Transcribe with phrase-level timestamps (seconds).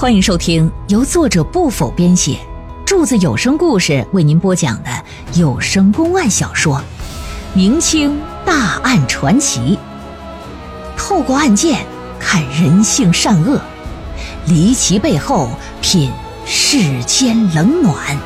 [0.00, 2.40] 欢迎收听由作者不否编写，
[2.86, 4.88] 柱子有声故事为您播讲的
[5.34, 6.76] 有声公案小说
[7.54, 9.76] 《明清大案传奇》，
[10.96, 11.84] 透过案件
[12.18, 13.60] 看人性善恶，
[14.46, 15.50] 离奇背后
[15.82, 16.10] 品
[16.46, 18.18] 世间冷暖。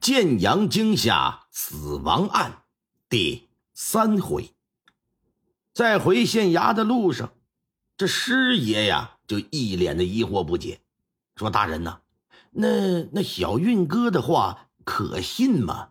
[0.00, 2.62] 建阳惊吓死亡案
[3.08, 4.55] 第三回。
[5.76, 7.34] 在回县衙的路上，
[7.98, 10.80] 这师爷呀就一脸的疑惑不解，
[11.34, 12.00] 说：“大人呐，
[12.50, 15.90] 那那小运哥的话可信吗？”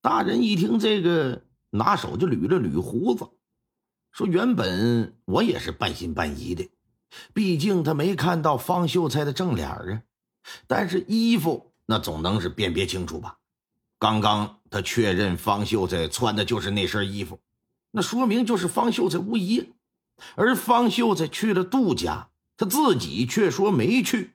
[0.00, 3.30] 大人一听这个，拿手就捋了捋胡子，
[4.12, 6.70] 说：“原本我也是半信半疑的，
[7.32, 10.02] 毕竟他没看到方秀才的正脸啊。
[10.68, 13.38] 但是衣服那总能是辨别清楚吧？
[13.98, 17.40] 刚刚他确认方秀才穿的就是那身衣服。”
[17.96, 19.72] 那说明就是方秀才无疑，
[20.34, 24.32] 而方秀才去了杜家，他自己却说没去，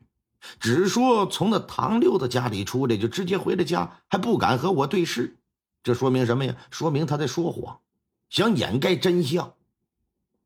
[0.61, 5.39] 只说从那唐六的家里出来就直接回了家，还不敢和我对视。
[5.84, 6.56] 这说明什么呀？
[6.72, 7.81] 说明他在说谎，
[8.30, 9.53] 想掩盖真相。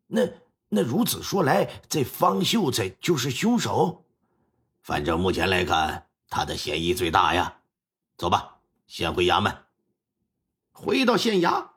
[0.07, 0.27] 那
[0.69, 4.05] 那如此说来，这方秀才就是凶手。
[4.81, 7.57] 反正目前来看，他的嫌疑最大呀。
[8.17, 8.57] 走吧，
[8.87, 9.55] 先回衙门。
[10.71, 11.72] 回到县衙。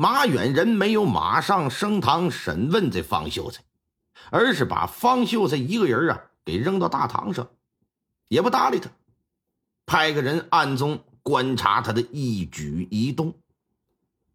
[0.00, 3.62] 马远仁没有马上升堂审问这方秀才，
[4.30, 7.50] 而是把方秀才一个人啊给扔到大堂上，
[8.28, 8.88] 也不搭理他，
[9.84, 13.34] 派个人暗中观察他的一举一动。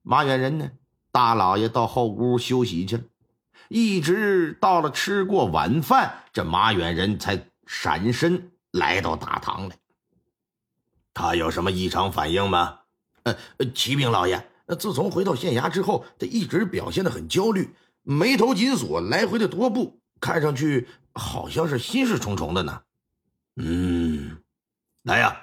[0.03, 0.69] 马远仁呢，
[1.11, 3.03] 大老爷到后屋休息去了，
[3.67, 9.75] 一直到了吃过晚饭，这马远仁才闪身来到大堂来。
[11.11, 12.81] 他有什么异常反应吗？
[13.23, 13.35] 呃，
[13.73, 14.47] 启禀老爷。
[14.65, 22.81] 那自从回到县衙之后，他一直表现的很焦虑，眉头紧锁，来回的踱步，看上去好像是心事重重的呢。
[23.57, 24.37] 嗯，
[25.03, 25.39] 来呀，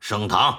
[0.00, 0.58] 升堂。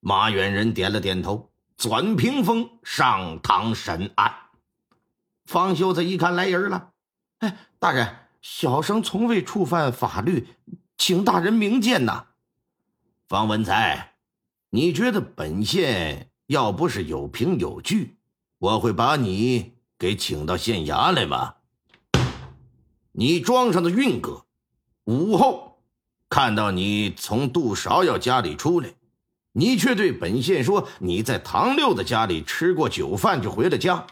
[0.00, 4.34] 马远仁点了点头，转屏风上堂审案。
[5.44, 6.92] 方秀才一看来人了，
[7.38, 10.48] 哎，大人，小生从未触犯法律，
[10.96, 12.26] 请大人明鉴呐。
[13.28, 14.14] 方文才，
[14.70, 16.27] 你觉得本县？
[16.48, 18.16] 要不是有凭有据，
[18.58, 21.56] 我会把你给请到县衙来吗？
[23.12, 24.46] 你庄上的运哥，
[25.04, 25.82] 午后
[26.30, 28.94] 看到你从杜芍药家里出来，
[29.52, 34.06] 你却对本县说你在唐六的家里吃过酒饭就回了家。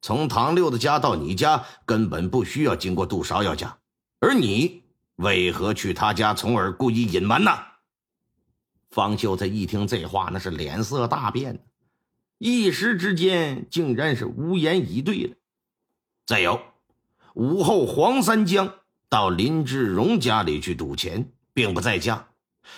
[0.00, 3.76] 从唐六的家到你家根本不需要经过杜芍药家，
[4.20, 4.84] 而你
[5.16, 7.50] 为何去他家，从而故意隐瞒呢？
[8.90, 11.64] 方秀才一听这话，那是脸色大变，
[12.38, 15.36] 一时之间竟然是无言以对了。
[16.26, 16.60] 再有，
[17.34, 18.74] 午后黄三江
[19.08, 22.26] 到林志荣家里去赌钱，并不在家。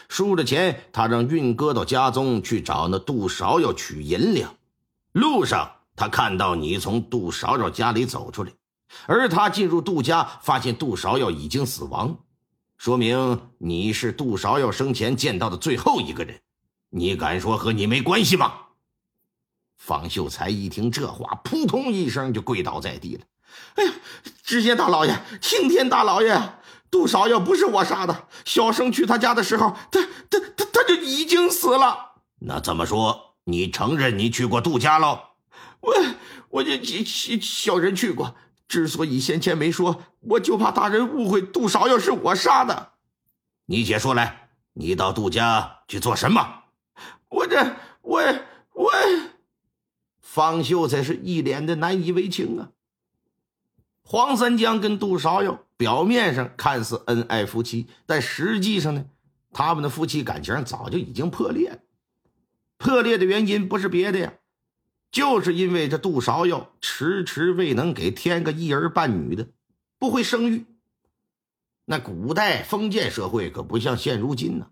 [0.08, 4.54] 输了钱，他让运哥到家中去找那杜芍药取银两。
[5.12, 8.52] 路上，他看到你从杜芍药家里走出来，
[9.06, 12.16] 而他进入杜家，发现杜芍药已经死亡。
[12.80, 16.40] 说明你是杜芍药生前见到的最后一个人，
[16.88, 18.54] 你敢说和你没关系吗？
[19.76, 23.24] 方秀才一听这话，扑通一声就跪倒在地了。
[23.74, 23.92] 哎呀，
[24.42, 26.54] 知县大老爷，青天大老爷，
[26.90, 32.12] 杜芍药不是我杀的，小生去他家的时候，他他他他就已经死了。
[32.38, 35.20] 那这么说，你承认你去过杜家喽？
[35.80, 35.94] 我
[36.48, 38.34] 我就小小人去过。
[38.70, 42.92] 之所以先前没说，我就怕大人误会杜芍药是我杀的。
[43.66, 46.62] 你且说来，你到杜家去做什么？
[47.30, 48.22] 我这我
[48.74, 48.92] 我，
[50.20, 52.70] 方秀才是一脸的难以为情啊。
[54.04, 59.06] 黄三江跟杜芍药表面上看似恩爱夫妻，但实际上呢，
[59.52, 61.78] 他们的夫妻感情早就已经破裂了。
[62.78, 64.34] 破裂的原因不是别的呀。
[65.10, 69.48] 就是因为这杜芍药迟迟未能给添个一儿半女的，
[69.98, 70.66] 不会生育。
[71.84, 74.70] 那古代封建社会可不像现如今呢，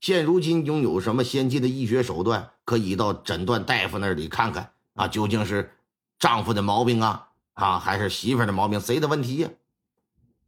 [0.00, 5.72] 现如今拥有什么先进的医学手段，可以到诊断大夫那里看看啊，究竟是
[6.18, 9.50] 丈夫的毛病啊，啊还是媳妇的毛病，谁的问题呀？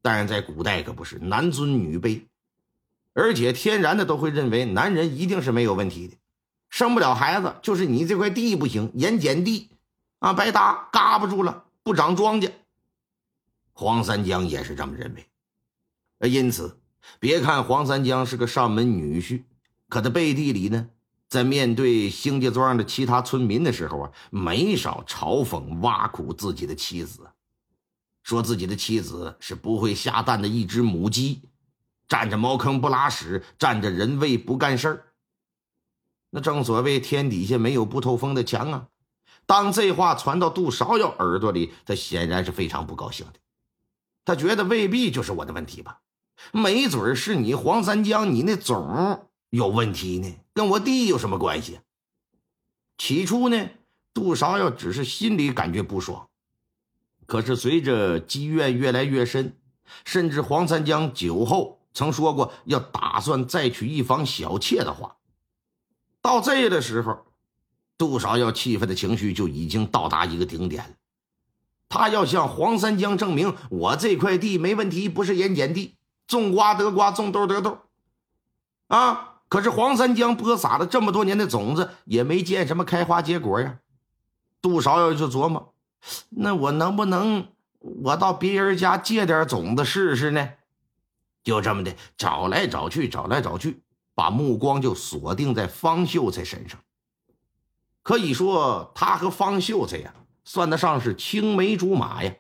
[0.03, 2.23] 但是在古代可不是男尊女卑，
[3.13, 6.17] 而且天然的都会认为男人一定是没有问题的。
[6.77, 9.71] 生不了孩子，就是你这块地不行，盐碱地，
[10.19, 12.53] 啊，白搭，嘎巴住了，不长庄稼。
[13.73, 16.79] 黄三江也是这么认为，因此，
[17.19, 19.45] 别看黄三江是个上门女婿，
[19.89, 20.91] 可他背地里呢，
[21.31, 27.23] 在面对兴家庄的其他村民的时候啊，没少嘲讽挖苦自己的妻子，
[28.23, 31.41] 说自己的妻子是不会下蛋的一只母鸡，
[32.07, 35.03] 占着茅坑不拉屎，占着人位不干事儿。
[36.31, 38.89] 那正所谓天底下没有不透风的墙啊！
[39.47, 43.35] 当这话传到杜芍药耳朵里，他显然是非常不高兴的。
[44.25, 46.01] 他觉得未必就是我的问题吧，
[46.53, 51.79] 没准是你黄三江，你那种有问题呢，跟我弟有什么关系？
[52.99, 53.69] 起初呢，
[54.13, 56.29] 杜芍药只是心里感觉不爽，
[57.27, 59.57] 可是随着积怨越来越深，
[60.05, 65.17] 甚至黄三江酒后曾说过要打算再娶一房小妾的话。
[66.27, 67.25] 到这的时候，
[67.97, 70.91] 杜少要气愤的情绪就已经到达一个顶点了。
[71.89, 75.95] 他要向黄三江证明，我这块地没问题，不是盐碱地，
[76.27, 77.79] 种瓜得瓜，种豆得豆。
[78.89, 79.35] 啊！
[79.49, 83.79] 可是黄三江播撒了这么多年的种子，也没见什么开花结果呀。
[84.61, 85.75] 杜少要就琢磨，
[86.31, 87.47] 那我能不能
[87.79, 90.49] 我到别人家借点种子试试呢？
[91.45, 93.81] 就这么的找来找去，找来找去。
[94.17, 96.81] 把目光就锁定在方秀才身上。
[98.03, 100.15] 可以说，他和方秀才呀，
[100.45, 102.35] 算得上是青梅竹马呀，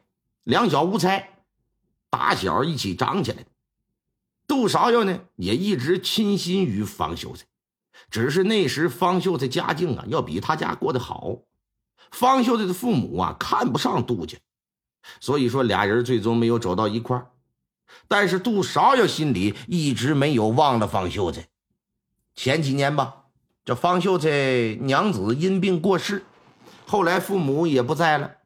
[0.44, 1.44] 两小无猜，
[2.08, 3.44] 打小一起长起来。
[4.46, 7.44] 杜芍药呢，也一直倾心于方秀才，
[8.11, 11.40] 只是那时方秀才家境啊，要比他家过得好。
[12.11, 14.38] 方秀才的父母啊，看不上杜家，
[15.20, 17.32] 所以说俩人最终没有走到一块儿。
[18.08, 21.49] 但是杜芍药心里一直没有忘了方秀才。
[22.36, 23.24] 前几年吧，
[23.64, 24.28] 这方秀才
[24.82, 26.24] 娘子因病过世，
[26.86, 28.36] 后来父母也不在了，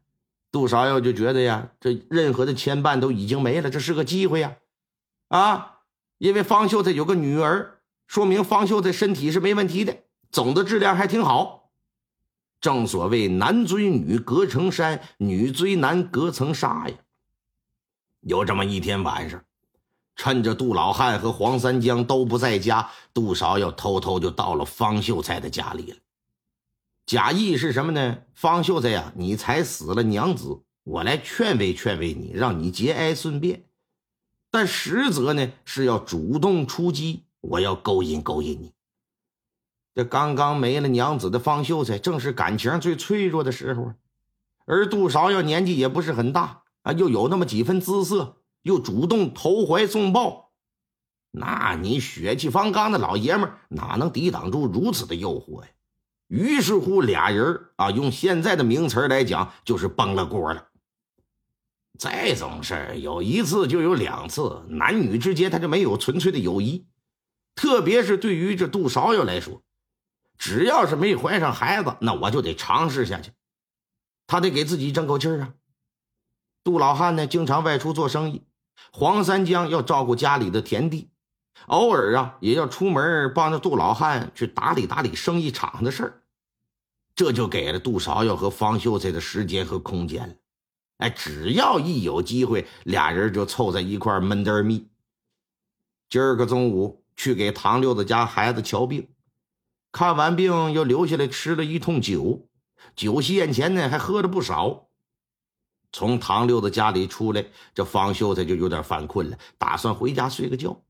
[0.53, 4.57] 杜少耀就觉得呀，这任何的牵绊都已经没了，这是个机会呀，
[5.29, 5.81] 啊，
[6.19, 9.99] 因为方秀才有个女儿，说明方秀才身体是没问题的，
[10.31, 11.71] 总的质量还挺好。
[12.61, 16.95] 正所谓男追女隔层山，女追男隔层纱呀。
[18.21, 19.43] 有这么一天晚上。
[20.23, 25.97] 趁着杜老汉和黄三江都不在家，杜少要偷偷就到了方秀才的家里了。
[27.07, 28.19] 假意是什么呢？
[28.35, 33.65] 方秀才呀，你才死了娘子，我来劝慰劝慰你，让你节哀顺变。
[34.51, 38.75] 但实则呢，是要主动出击，我要勾引勾引你。
[39.95, 43.95] 这刚刚没了娘子的方秀才，正是感情最脆弱的时候，
[44.67, 48.37] 而杜少要年纪也不是很大啊，又有那么几分姿色。
[48.63, 50.53] 又主动投怀送抱，
[51.31, 55.69] 那你血气方刚的老爷们哪能抵挡住如此的诱惑呀？
[56.29, 60.69] 于是乎，俩人啊，用现在的名词来讲，就是崩了锅了。
[61.99, 66.87] 这种事儿有一次就有两次，男女之间他就没有纯粹的友谊，
[67.55, 69.63] 特别是对于这杜少爷来说，
[70.39, 73.33] 只要是没怀上孩子，那我就得尝试下去，
[74.27, 75.55] 他得给自己争口气儿啊。
[76.63, 78.45] 杜老汉呢，经常外出做生意。
[78.93, 81.11] 黄三江要照顾家里的田地，
[81.67, 86.23] 偶尔啊也要出门帮着杜老汉去打理打理生意场的事儿，
[87.15, 90.35] 这就给了杜芍药和方秀才的时间和空间了。
[90.99, 94.89] 哎，只要一有机会，俩人就凑在一块闷得密。
[96.09, 99.09] 今儿个中午去给唐六子家孩子瞧病，
[99.93, 102.49] 看完病又留下来吃了一通酒，
[102.97, 104.90] 酒席宴前呢还喝了不少。
[105.93, 107.45] 从唐六子家里出来，
[107.75, 110.81] 这方秀才就有点犯困了，打算回家睡个觉。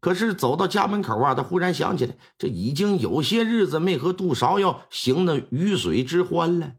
[0.00, 6.74] 可是走到家门口啊，他忽然想起来，这已经有些日子没和杜芍药行那鱼水之欢了。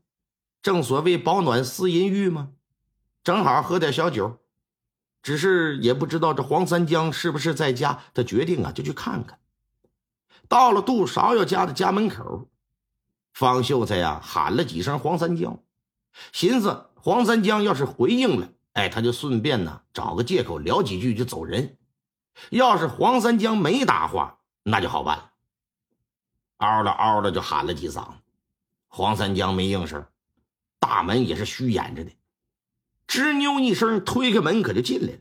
[0.62, 2.50] 正所谓饱暖思淫欲嘛，
[3.24, 4.38] 正好喝点小酒。
[5.24, 9.40] 只是也不知道这黄三江是不是在家，他决定啊，就去看看。
[10.48, 12.48] 到了杜芍药家的家门口，
[13.34, 15.64] 方秀才呀喊了几声黄三江，
[16.32, 16.92] 寻思。
[17.06, 21.78] 黄三江要是回应了，哎，他就顺便呢找个借口聊几句就走人。
[22.50, 25.32] 要是黄三江没答话，那就好办了。
[26.58, 28.08] 嗷了嗷了就喊了几嗓，
[28.88, 30.04] 黄三江没应声，
[30.80, 32.10] 大门也是虚掩着的，
[33.08, 35.20] 吱扭一声推开门可就进来了。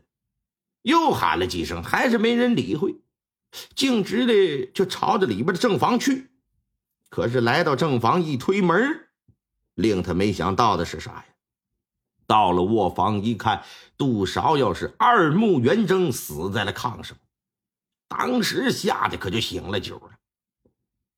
[0.81, 2.95] 又喊了几声，还是没人理会，
[3.75, 6.31] 径直的就朝着里边的正房去。
[7.09, 9.07] 可是来到正房一推门，
[9.75, 11.25] 令他没想到的是啥呀？
[12.27, 13.63] 到了卧房一看，
[13.97, 17.17] 杜少要是二目圆睁，死在了炕上。
[18.07, 20.11] 当时吓得可就醒了酒了。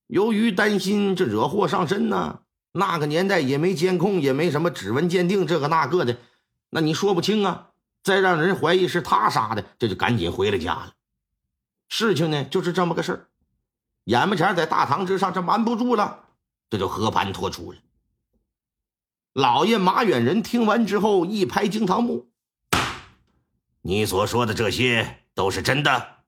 [0.07, 2.39] 由于担心这惹祸上身呢，
[2.71, 6.17] 那个年代也没监控，也没什么指纹鉴定，这个那个的，
[6.69, 7.71] 那你说不清啊。
[8.03, 10.93] 再让人怀疑是他杀的，这就赶紧回了家了。
[11.89, 13.27] 事情呢就是这么个事儿。
[14.05, 16.23] 眼巴前在大堂之上，这瞒不住了，
[16.69, 17.77] 这就和盘托出了。
[19.37, 22.29] 老爷马远仁听完之后，一拍惊堂木
[23.83, 26.23] ：“你所说的这些都是真的？”“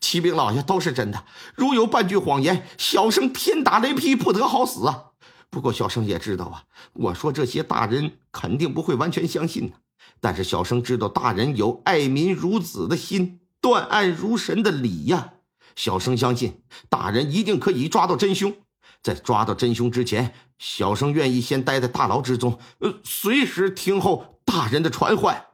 [0.00, 1.26] 启禀老爷，都是真的。
[1.54, 5.10] 如有半句谎言，小生天打雷劈，不得好死啊！
[5.50, 9.76] 不过小生也知道啊，我说这些大人肯定不会完全相信的。
[10.18, 15.34] 但是小生知道大人有爱民如子的心，断案如神的理呀。
[15.76, 18.54] 小生相信大人一定可以抓到真凶。
[19.02, 25.46] 在抓到真凶之前，小生愿意先待在大牢之中，呃，随时听候大人的传唤。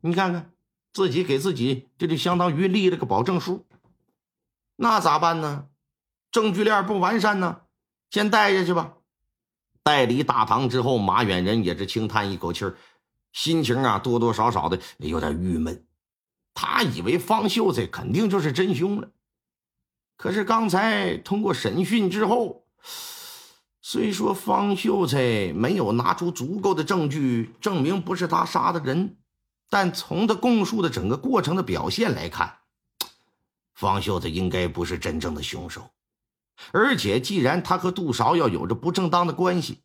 [0.00, 0.50] 你看看，
[0.92, 3.64] 自己给自己这就相当于立了个保证书。
[4.74, 5.66] 那咋办呢？
[6.32, 7.60] 证据链不完善呢？
[8.10, 8.94] 先带下去吧。
[9.84, 12.74] 带离大堂之后，马远人也是轻叹一口气儿，
[13.32, 15.86] 心情啊多多少少的有点郁闷。
[16.54, 19.10] 他以为方秀才肯定就是真凶了。
[20.16, 22.66] 可是刚才通过审讯之后，
[23.84, 29.16] 虽说方秀才没有拿出足够的证据证明不是他杀的人，
[29.68, 32.58] 但从他供述的整个过程的表现来看，
[33.74, 35.90] 方秀才应该不是真正的凶手。
[36.70, 39.80] 而且，既然他和杜芍药有着不正当的关系，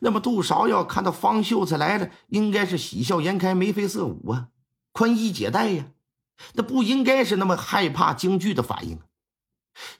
[0.00, 4.48] 那么杜芍药看到方秀才来了，应该是喜笑颜开、眉飞色舞啊，
[4.92, 5.86] 宽衣解带呀，
[6.52, 8.98] 那不应该是那么害怕惊惧的反应。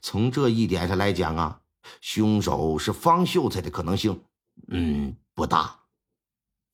[0.02, 1.60] 从这一点上来讲啊，
[2.00, 4.22] 凶手是方秀才的可能性，
[4.68, 5.78] 嗯，不大。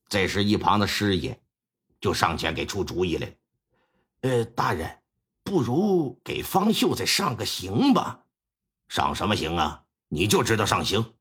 [0.08, 1.40] 这时，一旁的师爷
[2.00, 3.36] 就上前给出主意来
[4.20, 4.98] 呃，大人，
[5.42, 8.20] 不如给方秀才上个刑吧？
[8.88, 9.84] 上什么刑啊？
[10.08, 11.14] 你就知道上刑。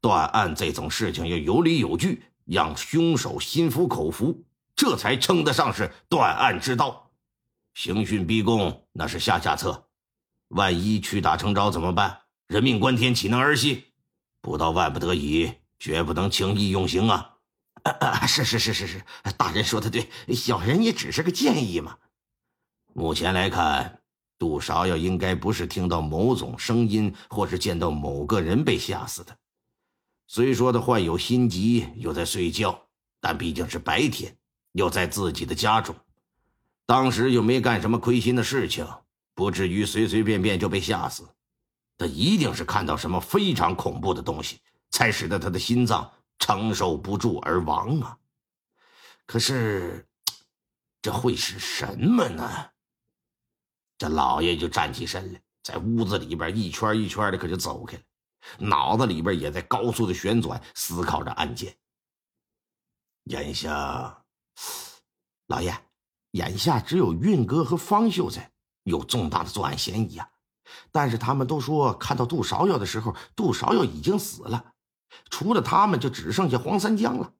[0.00, 4.44] 断案这种事情要有理有据，让凶手心服口服，
[4.76, 7.10] 这才称得上是断案之道。
[7.72, 9.88] 刑讯逼供那是下下策。
[10.48, 12.20] 万一屈打成招怎么办？
[12.46, 13.84] 人命关天，岂能儿戏？
[14.40, 17.36] 不到万不得已，绝不能轻易用刑啊！
[18.26, 19.02] 是是是是是，
[19.36, 21.96] 大人说的对，小人也只是个建议嘛。
[22.92, 24.00] 目前来看，
[24.38, 29.36] 杜芍药应该不是听到某种声音，或是见到某个人被吓死的。
[30.26, 32.86] 虽说他患有心疾，又在睡觉，
[33.20, 34.36] 但毕竟是白天，
[34.72, 35.96] 又在自己的家中，
[36.84, 38.86] 当时又没干什么亏心的事情。
[39.34, 41.28] 不至于随随便便就被吓死，
[41.96, 44.60] 他一定是看到什么非常恐怖的东西，
[44.90, 48.18] 才使得他的心脏承受不住而亡啊！
[49.26, 50.06] 可是，
[51.00, 52.70] 这会是什么呢？
[53.96, 58.02] 这老爷就站起身来，在屋子里边一圈一圈的可就走开了，
[58.58, 61.76] 脑子里边也在高速的旋转，思考着案件。
[63.24, 64.24] 眼下，
[65.46, 65.74] 老爷，
[66.32, 68.50] 眼下只有运哥和方秀才。
[68.82, 70.28] 有重大的作案嫌疑啊！
[70.90, 74.72] 但是他们都说看到杜芍药的时候，杜芍药已经死了，
[75.30, 77.32] 除了他们就只剩下黄三江了。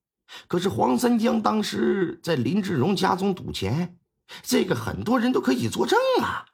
[0.48, 3.98] 可是黄三江当时在林志荣家中赌钱，
[4.42, 6.46] 这个很多人都可以作证啊！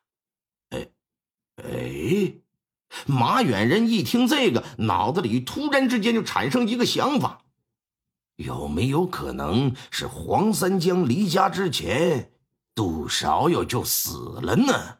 [0.70, 0.88] 哎，
[1.62, 2.34] 哎，
[3.06, 7.44] 马远人一听这个，脑子里突然之间就产生一个想法：
[8.36, 12.32] 有没有可能是黄三江离家之前？
[12.74, 14.99] 杜芍药就死了呢。